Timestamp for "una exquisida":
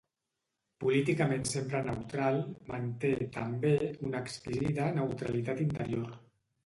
4.09-4.89